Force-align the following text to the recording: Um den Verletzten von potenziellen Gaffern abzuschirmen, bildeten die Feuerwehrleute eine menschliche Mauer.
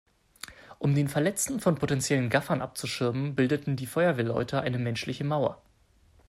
Um 0.79 0.95
den 0.95 1.07
Verletzten 1.09 1.59
von 1.59 1.75
potenziellen 1.75 2.31
Gaffern 2.31 2.59
abzuschirmen, 2.63 3.35
bildeten 3.35 3.75
die 3.75 3.85
Feuerwehrleute 3.85 4.59
eine 4.59 4.79
menschliche 4.79 5.23
Mauer. 5.23 5.61